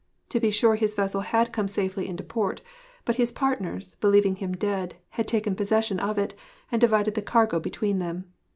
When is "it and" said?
6.17-6.81